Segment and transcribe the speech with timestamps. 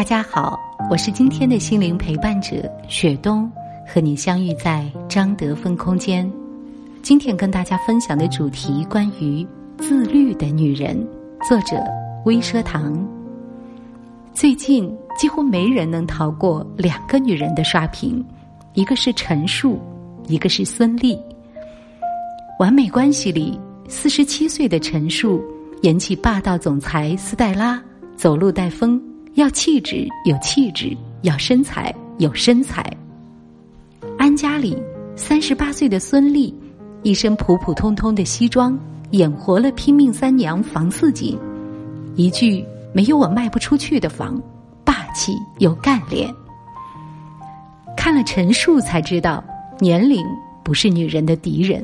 [0.00, 2.56] 大家好，我是今天的心灵陪伴者
[2.88, 3.52] 雪冬，
[3.86, 6.26] 和你相遇在张德芬空间。
[7.02, 11.06] 今天跟大家分享的主题关于自律的女人，
[11.46, 11.76] 作者
[12.24, 12.98] 微奢堂。
[14.32, 18.24] 最近几乎没人能逃过两个女人的刷屏，
[18.72, 19.78] 一个是陈数，
[20.28, 21.14] 一个是孙俪。
[22.58, 25.44] 完美关系里，四十七岁的陈数
[25.82, 27.78] 演起霸道总裁斯黛拉，
[28.16, 28.98] 走路带风。
[29.34, 32.84] 要气质有气质，要身材有身材。
[34.18, 34.76] 安家里
[35.14, 36.52] 三十八岁的孙俪，
[37.02, 38.78] 一身普普通通的西装，
[39.10, 41.38] 演活了拼命三娘房似锦。
[42.16, 44.40] 一句“没有我卖不出去的房”，
[44.84, 46.28] 霸气又干练。
[47.96, 49.42] 看了陈数才知道，
[49.78, 50.26] 年龄
[50.64, 51.82] 不是女人的敌人；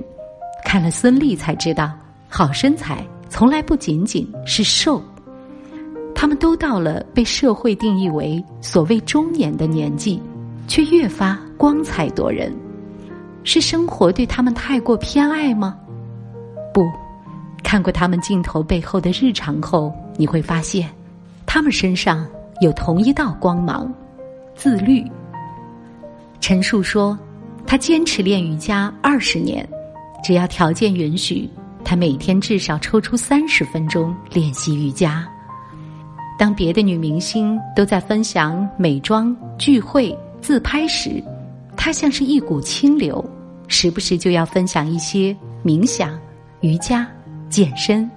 [0.64, 1.92] 看了孙俪才知道，
[2.28, 5.00] 好身材从来不仅仅是瘦。
[6.18, 10.18] 他们都到了被社会定义为所谓中年的年纪，
[10.66, 12.50] 却越发光彩夺人。
[13.44, 15.76] 是生活对他们太过偏爱吗？
[16.72, 16.82] 不，
[17.62, 20.88] 看过他们镜头背后的日常后，你会发现，
[21.44, 22.26] 他们身上
[22.62, 23.92] 有同一道光芒——
[24.56, 25.04] 自律。
[26.40, 27.16] 陈述说，
[27.66, 29.68] 他坚持练瑜伽二十年，
[30.24, 31.48] 只要条件允许，
[31.84, 35.28] 他每天至少抽出三十分钟练习瑜伽。
[36.38, 41.22] 当别的女明星都在分享美妆、聚会、自拍时，
[41.76, 43.24] 她像是一股清流，
[43.68, 45.34] 时不时就要分享一些
[45.64, 46.18] 冥想、
[46.60, 47.06] 瑜伽、
[47.48, 48.08] 健身。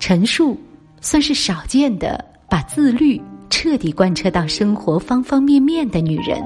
[0.00, 0.58] 陈数
[1.00, 6.42] 算是少见的把自律彻底贯彻到生活方方面面的女人，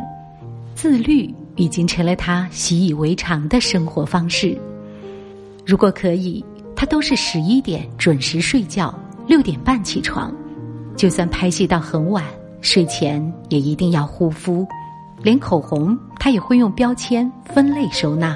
[0.74, 4.56] 自律已经成了她习以为常的生活方式。
[5.64, 6.44] 如果可以，
[6.76, 8.94] 她都是十一点准时睡觉。
[9.28, 10.34] 六点半起床，
[10.96, 12.24] 就算拍戏到很晚，
[12.62, 14.66] 睡前也一定要护肤，
[15.22, 18.34] 连口红她也会用标签分类收纳。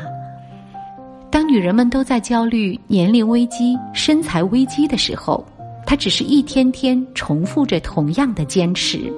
[1.31, 5.43] 当女人们都在焦虑年龄危机、身材危机的时候，
[5.87, 9.11] 她只是一天天重复着同样的坚持：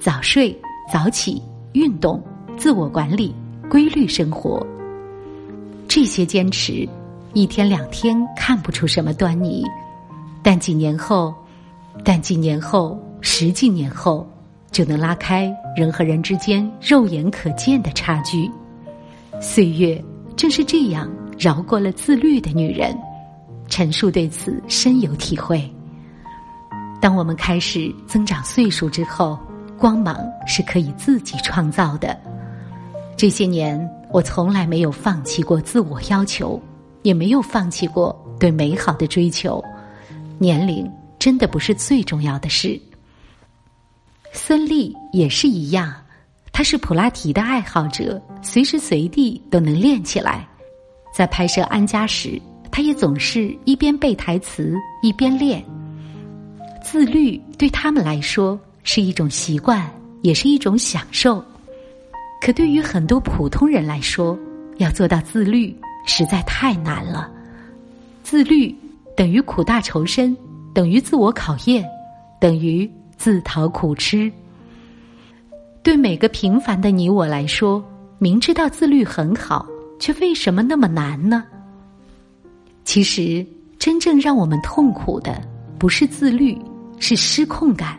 [0.00, 0.54] 早睡
[0.92, 1.40] 早起、
[1.74, 2.20] 运动、
[2.56, 3.32] 自我管理、
[3.70, 4.66] 规律生活。
[5.86, 6.88] 这些坚持，
[7.34, 9.64] 一天两天看不出什么端倪。
[10.46, 11.34] 但几年后，
[12.04, 14.24] 但几年后，十几年后，
[14.70, 18.48] 就能拉开人和人之间肉眼可见的差距。
[19.40, 20.00] 岁月
[20.36, 22.96] 正是这样饶过了自律的女人。
[23.66, 25.68] 陈述对此深有体会。
[27.00, 29.36] 当我们开始增长岁数之后，
[29.76, 32.16] 光芒是可以自己创造的。
[33.16, 33.76] 这些年，
[34.12, 36.62] 我从来没有放弃过自我要求，
[37.02, 39.60] 也没有放弃过对美好的追求。
[40.38, 42.80] 年龄真的不是最重要的事。
[44.32, 45.94] 孙俪也是一样，
[46.52, 50.46] 她是普拉提的爱好者，随时随地都能练起来。
[51.14, 55.64] 在拍摄《安家》时，她也总是一边背台词一边练。
[56.84, 61.42] 自律对他们来说是一种习惯，也是一种享受。
[62.42, 64.38] 可对于很多普通人来说，
[64.76, 65.74] 要做到自律
[66.06, 67.30] 实在太难了。
[68.22, 68.76] 自律。
[69.16, 70.36] 等于苦大仇深，
[70.74, 71.82] 等于自我考验，
[72.38, 74.30] 等于自讨苦吃。
[75.82, 77.82] 对每个平凡的你我来说，
[78.18, 79.66] 明知道自律很好，
[79.98, 81.44] 却为什么那么难呢？
[82.84, 83.44] 其实，
[83.78, 85.40] 真正让我们痛苦的
[85.78, 86.56] 不是自律，
[86.98, 87.96] 是失控感。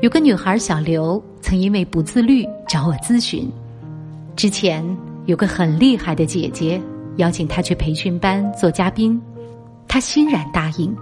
[0.00, 3.50] 有个女孩小刘，曾因为不自律找我咨询。
[4.36, 4.84] 之前
[5.26, 6.80] 有个很厉害的姐姐
[7.16, 9.20] 邀请她去培训班做嘉宾。
[9.88, 10.96] 他欣然答应，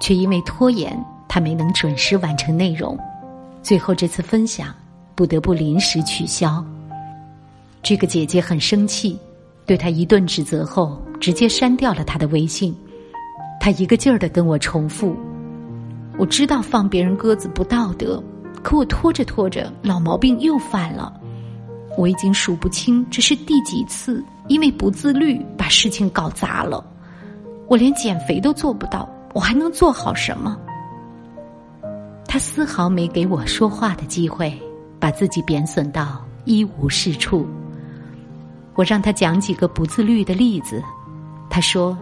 [0.00, 2.98] 却因为拖延，他没能准时完成内容，
[3.62, 4.74] 最后这次分享
[5.14, 6.64] 不得不临时取消。
[7.82, 9.18] 这个姐姐很生气，
[9.66, 12.74] 对他一顿指责后，直接删掉了他的微信。
[13.60, 15.14] 他一个劲儿的跟我重复
[16.18, 18.22] ：“我知道放别人鸽子不道德，
[18.62, 21.12] 可我拖着拖着，老毛病又犯了。
[21.96, 26.84] 我已经数不清这是第几次，因为不自律把事情搞砸了。”
[27.66, 30.56] 我连减肥都做不到，我还能做好什么？
[32.26, 34.52] 他丝毫没给我说话的机会，
[34.98, 37.46] 把自己贬损到一无是处。
[38.74, 40.82] 我让他讲几个不自律的例子。
[41.48, 41.96] 他说，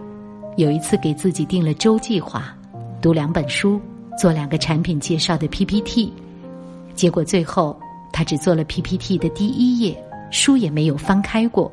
[0.57, 2.57] 有一次给自己定了周计划，
[3.03, 3.79] 读两本书，
[4.19, 6.13] 做两个产品介绍的 PPT，
[6.95, 7.79] 结果最后
[8.11, 11.71] 他只做了 PPT 的第一页，书也没有翻开过。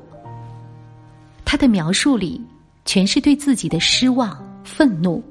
[1.45, 2.41] 他的描述里
[2.91, 5.23] 全是对自己的失望、愤怒、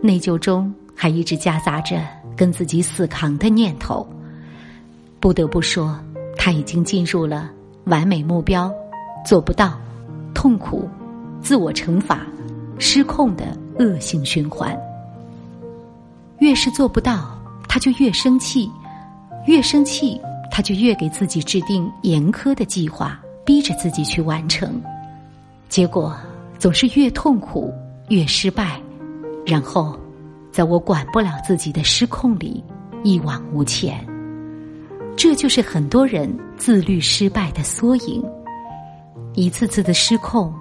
[0.00, 2.02] 内疚中，还一直夹杂着
[2.34, 4.08] 跟自己死扛的念头。
[5.20, 6.00] 不得不说，
[6.34, 7.50] 他已经进入了
[7.84, 8.72] 完美目标。
[9.22, 9.78] 做不到，
[10.32, 10.88] 痛苦，
[11.42, 12.22] 自我惩罚，
[12.78, 14.74] 失控的恶性循环。
[16.38, 18.66] 越是做不到，他就越生气，
[19.46, 20.18] 越生气，
[20.50, 24.80] 他就越给自己制定严苛的计划，逼着自己去完成。
[25.68, 26.16] 结果
[26.64, 27.70] 总是越痛苦
[28.08, 28.80] 越失败，
[29.44, 30.00] 然后
[30.50, 32.64] 在我管不了自己的失控里
[33.02, 34.02] 一往无前。
[35.14, 38.24] 这就是很多人自律失败的缩影。
[39.34, 40.54] 一次次的失控，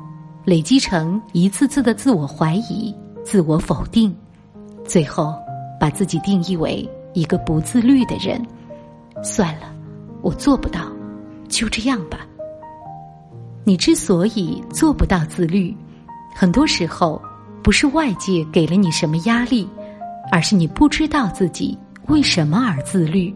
[0.43, 4.13] 累积成一次次的自我怀疑、自我否定，
[4.83, 5.33] 最后
[5.79, 8.45] 把自己定义为一个不自律的人。
[9.23, 9.73] 算了，
[10.21, 10.81] 我做不到，
[11.47, 12.27] 就这样吧。
[13.63, 15.73] 你之所以做不到自律，
[16.35, 17.21] 很多时候
[17.61, 19.67] 不是外界给了你什么压力，
[20.31, 21.77] 而是你不知道自己
[22.07, 23.33] 为什么而自律。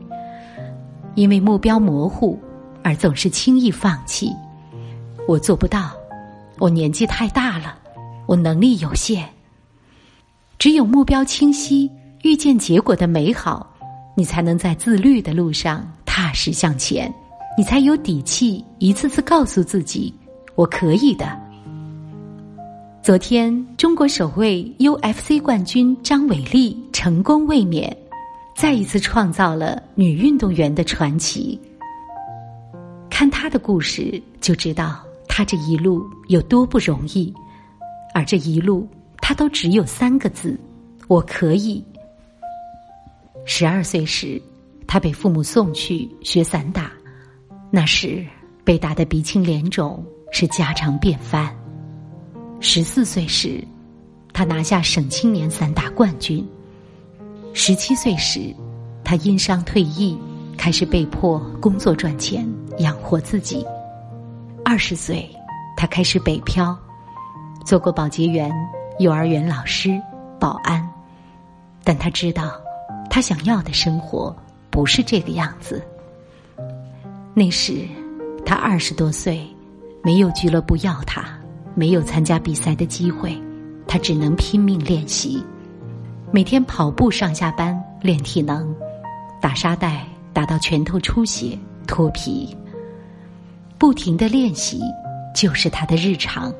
[1.15, 2.39] 因为目标模糊，
[2.83, 4.31] 而总是轻易放弃。
[5.27, 5.91] 我做不到，
[6.59, 7.77] 我年纪太大了，
[8.25, 9.27] 我能力有限。
[10.59, 11.89] 只有目标清晰、
[12.23, 13.67] 遇见结果的美好，
[14.15, 17.13] 你才能在自律的路上踏实向前，
[17.57, 20.13] 你才有底气一次次告诉自己
[20.55, 21.39] ：“我可以的。”
[23.07, 27.95] 昨天，中国首位 UFC 冠军张伟丽成功卫冕，
[28.53, 31.57] 再一次创造了女运动员的传奇。
[33.09, 35.01] 看她的故事，就知道。
[35.25, 37.33] 他这一路有多不容易，
[38.13, 38.85] 而这一路
[39.21, 40.59] 他都只有三个字
[41.07, 41.81] ：“我可以。”
[43.47, 44.41] 十二岁时，
[44.85, 46.91] 他被父母送去学散打，
[47.71, 48.25] 那时
[48.65, 51.56] 被打得鼻青脸肿是家常便饭。
[52.59, 53.63] 十四岁时，
[54.33, 56.47] 他拿下省青年散打冠军。
[57.53, 58.53] 十七岁时，
[59.03, 60.17] 他因伤退役，
[60.57, 62.47] 开始被迫工作赚钱
[62.79, 63.65] 养活自己。
[64.65, 65.29] 二十岁，
[65.75, 66.77] 他开始北漂，
[67.63, 68.51] 做过保洁员、
[68.99, 69.99] 幼儿园老师、
[70.39, 70.87] 保安，
[71.83, 72.59] 但他知道，
[73.09, 74.35] 他想要的生活
[74.71, 75.81] 不是这个样子。
[77.35, 77.87] 那时，
[78.43, 79.47] 他二十多岁，
[80.03, 81.36] 没有俱乐部要他，
[81.77, 83.39] 没有参加比赛的机会，
[83.87, 85.43] 他只能拼命练习，
[86.31, 88.75] 每天跑步上下班练体能，
[89.39, 90.03] 打沙袋
[90.33, 92.57] 打到拳头出血脱皮。
[93.77, 94.81] 不停的练习
[95.35, 96.51] 就是他的日常，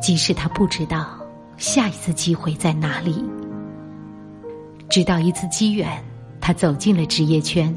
[0.00, 1.18] 即使他不知道
[1.56, 3.24] 下一次机会在哪里。
[4.88, 6.00] 直到一次机缘，
[6.40, 7.76] 他走进了职业圈，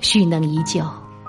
[0.00, 0.84] 蓄能已久，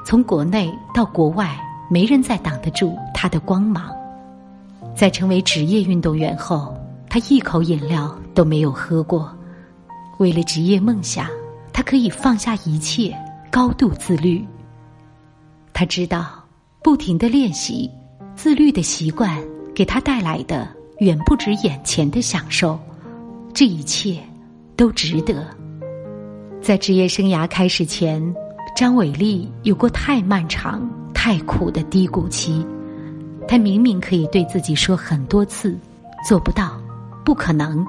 [0.05, 3.91] 从国内到国外，没人再挡得住他的光芒。
[4.95, 6.75] 在成为职业运动员后，
[7.09, 9.35] 他一口饮料都没有喝过。
[10.19, 11.27] 为了职业梦想，
[11.71, 13.15] 他可以放下一切，
[13.51, 14.45] 高度自律。
[15.73, 16.39] 他知道。
[16.83, 17.89] 不停的练习，
[18.35, 19.41] 自律的习惯
[19.73, 20.67] 给他带来的
[20.99, 22.77] 远不止眼前的享受，
[23.53, 24.19] 这一切
[24.75, 25.47] 都值得。
[26.61, 28.21] 在职业生涯开始前，
[28.75, 32.67] 张伟丽有过太漫长、太苦的低谷期。
[33.53, 35.77] 他明明可以对自己说很多次
[36.27, 36.81] “做不到，
[37.23, 37.85] 不可能”，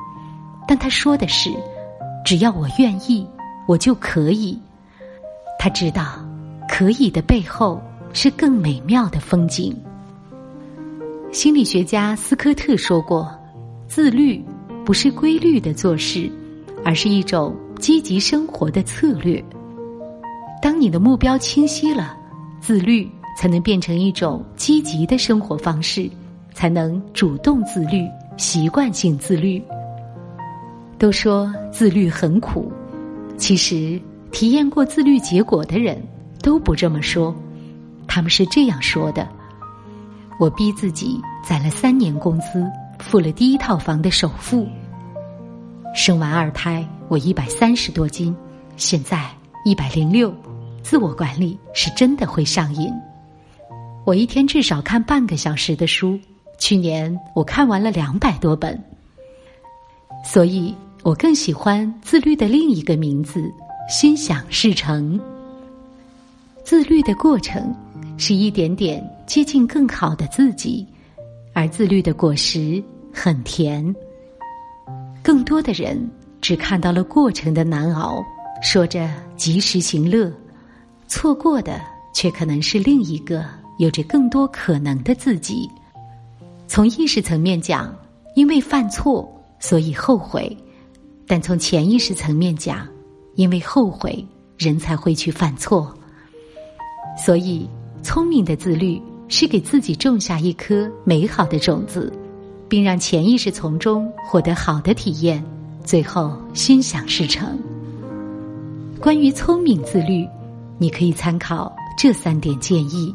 [0.69, 1.51] 但他说的是
[2.23, 3.27] “只要我愿意，
[3.67, 4.61] 我就可以”。
[5.59, 6.23] 他知道，
[6.69, 7.81] 可以的背后。
[8.13, 9.75] 是更美妙的风景。
[11.33, 13.29] 心理学家斯科特说过
[13.89, 14.45] ：“自律
[14.85, 16.31] 不是规律的做事，
[16.85, 19.43] 而是一种积极生活的策略。
[20.63, 22.15] 当你的目标清晰了，
[22.61, 26.11] 自律才能变成一种积极的生活方式，
[26.53, 29.63] 才能主动自律、习惯性自律。”
[30.99, 32.73] 都说自律很苦，
[33.37, 34.01] 其实
[34.31, 36.01] 体验过自律结果的人
[36.41, 37.35] 都不这么说。
[38.07, 39.29] 他们是这样说的
[40.39, 42.65] ：“我逼自己攒了三年工资，
[43.01, 44.67] 付了第一套房的首付。
[45.95, 48.35] 生完二胎，我一百三十多斤，
[48.77, 49.29] 现在
[49.65, 50.33] 一百零六。
[50.83, 52.93] 自我管理是真的会上瘾。
[54.07, 56.19] 我一天至少看半个小时的书，
[56.59, 58.79] 去年我看完了两百多本。
[60.23, 63.51] 所以我更喜欢自律的另一个名字
[63.89, 65.19] 心想事成。
[66.63, 67.75] 自律的过程
[68.19, 70.87] 是一点点接近更好的自己，
[71.55, 72.83] 而自律的果实
[73.13, 73.95] 很甜。
[75.23, 75.99] 更多的人
[76.43, 78.23] 只看到了过程的难熬，
[78.63, 80.31] 说着及时行乐，
[81.09, 81.81] 错过的
[82.15, 83.47] 却可能是另一个
[83.79, 85.69] 有着更多可能的自己。
[86.67, 87.95] 从意识层面讲，
[88.35, 89.29] 因为犯错
[89.61, 90.45] 所以后悔；
[91.27, 92.87] 但从潜意识层面讲，
[93.35, 94.27] 因为后悔
[94.59, 95.93] 人才会去犯错。
[97.17, 97.69] 所以，
[98.03, 102.13] 聪明的自律是给自己种下一颗美好的种子，
[102.69, 105.45] 并让潜意识从中获得好的体验，
[105.85, 107.59] 最后心想事成。
[109.01, 110.27] 关于聪明自律，
[110.79, 113.15] 你可以参考这三点建议：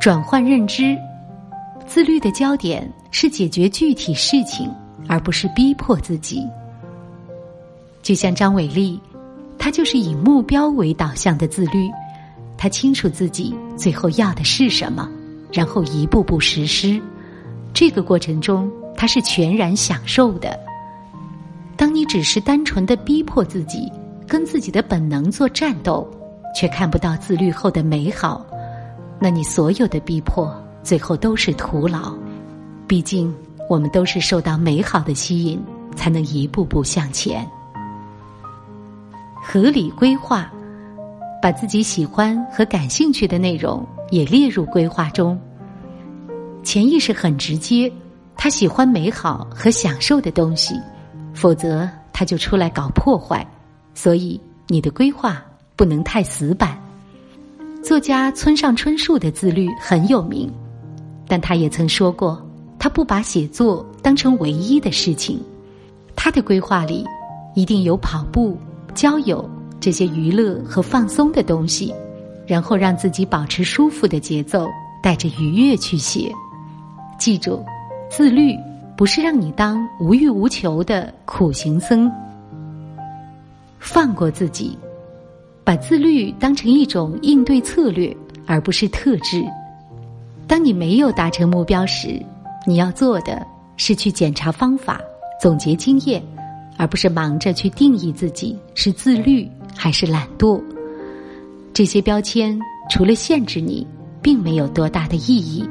[0.00, 0.96] 转换认知，
[1.86, 4.70] 自律的焦点是解决具体事情，
[5.08, 6.46] 而不是逼迫自己。
[8.00, 9.00] 就像张伟丽，
[9.58, 11.90] 他就是以目标为导向的自律。
[12.56, 15.08] 他清楚自己最后要的是什么，
[15.52, 17.00] 然后一步步实施。
[17.74, 20.58] 这个过程中，他是全然享受的。
[21.76, 23.90] 当你只是单纯的逼迫自己，
[24.26, 26.08] 跟自己的本能做战斗，
[26.54, 28.44] 却看不到自律后的美好，
[29.20, 32.14] 那你所有的逼迫最后都是徒劳。
[32.86, 33.34] 毕竟，
[33.68, 35.62] 我们都是受到美好的吸引，
[35.96, 37.48] 才能一步步向前。
[39.42, 40.50] 合理规划。
[41.40, 45.38] 把自己喜欢和感兴趣的内容也列入规划中。
[46.64, 47.88] 潜意识很直接，
[48.36, 50.74] 他喜欢美好和享受的东西，
[51.32, 53.46] 否则他就出来搞破坏。
[53.94, 55.40] 所以你的规划
[55.76, 56.76] 不能太死板。
[57.88, 60.52] 作家村上春树的自律很有名，
[61.26, 62.46] 但他也曾说过，
[62.78, 65.40] 他不把写作当成唯一的事情。
[66.14, 67.02] 他的规划里
[67.54, 68.58] 一定有跑步、
[68.94, 69.42] 交友。
[69.80, 71.94] 这些娱乐和放松的东西，
[72.46, 74.68] 然后让自己保持舒服的节奏，
[75.02, 76.30] 带着愉悦去写。
[77.18, 77.64] 记住，
[78.10, 78.54] 自律
[78.98, 82.12] 不是让你当无欲无求的苦行僧。
[83.78, 84.76] 放过自己，
[85.68, 89.44] 把自律当成一种应对策略，而不是特质。
[90.46, 92.18] 当你没有达成目标时，
[92.66, 93.46] 你要做的
[93.76, 94.98] 是去检查方法、
[95.38, 96.22] 总结经验，
[96.78, 99.46] 而不是忙着去定义自己是自律。
[99.76, 100.58] 还是懒惰，
[101.74, 102.58] 这些标签
[102.88, 103.86] 除了限制你，
[104.22, 105.68] 并没有多大的意义。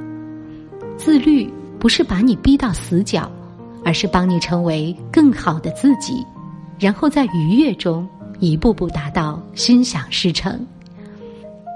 [0.95, 3.31] 自律不是把你逼到死角，
[3.83, 6.23] 而是帮你成为更好的自己，
[6.77, 8.07] 然后在愉悦中
[8.39, 10.65] 一步步达到心想事成。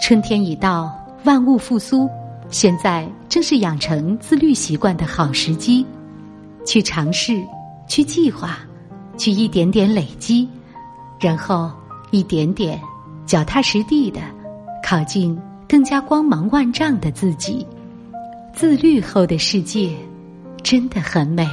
[0.02, 2.10] 春天已到，万物复苏，
[2.50, 5.86] 现在正是养成自律习惯的好时机。
[6.66, 7.42] 去尝试，
[7.88, 8.60] 去计划，
[9.18, 10.48] 去一点点累积，
[11.20, 11.72] 然后。
[12.14, 12.78] 一点点，
[13.26, 14.20] 脚踏实地的
[14.84, 17.66] 靠近更加光芒万丈的自己。
[18.54, 19.96] 自律后的世界
[20.62, 21.48] 真的很美。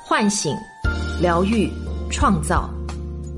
[0.00, 0.54] 唤醒、
[1.20, 1.68] 疗愈、
[2.08, 2.70] 创造，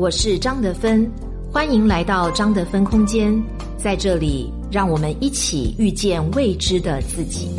[0.00, 1.06] 我是张德芬，
[1.52, 3.30] 欢迎来到张德芬空间，
[3.76, 7.50] 在这里，让我们一起遇见未知的自己。